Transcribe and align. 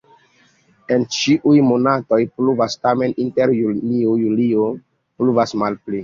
En 0.93 1.03
ĉiuj 1.15 1.53
monatoj 1.65 2.17
pluvas, 2.39 2.77
tamen 2.85 3.13
inter 3.25 3.53
junio-julio 3.57 4.65
pluvas 5.21 5.55
malpli. 5.65 5.99